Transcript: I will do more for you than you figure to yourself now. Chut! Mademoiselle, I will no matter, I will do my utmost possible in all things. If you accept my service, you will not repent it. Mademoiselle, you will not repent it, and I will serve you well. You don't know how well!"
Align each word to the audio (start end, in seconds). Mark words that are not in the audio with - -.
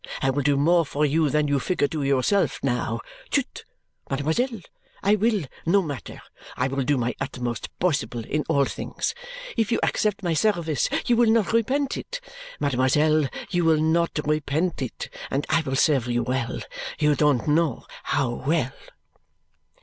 I 0.19 0.31
will 0.31 0.41
do 0.41 0.57
more 0.57 0.83
for 0.83 1.05
you 1.05 1.29
than 1.29 1.47
you 1.47 1.59
figure 1.59 1.87
to 1.89 2.01
yourself 2.01 2.57
now. 2.63 3.01
Chut! 3.29 3.65
Mademoiselle, 4.09 4.61
I 5.03 5.15
will 5.15 5.43
no 5.63 5.83
matter, 5.83 6.19
I 6.57 6.69
will 6.69 6.81
do 6.83 6.97
my 6.97 7.13
utmost 7.21 7.69
possible 7.77 8.25
in 8.25 8.43
all 8.49 8.65
things. 8.65 9.13
If 9.55 9.71
you 9.71 9.79
accept 9.83 10.23
my 10.23 10.33
service, 10.33 10.89
you 11.05 11.15
will 11.15 11.29
not 11.29 11.53
repent 11.53 11.97
it. 11.97 12.19
Mademoiselle, 12.59 13.27
you 13.51 13.63
will 13.63 13.79
not 13.79 14.19
repent 14.25 14.81
it, 14.81 15.07
and 15.29 15.45
I 15.51 15.61
will 15.61 15.75
serve 15.75 16.07
you 16.07 16.23
well. 16.23 16.61
You 16.97 17.13
don't 17.13 17.47
know 17.47 17.85
how 18.01 18.43
well!" 18.47 18.73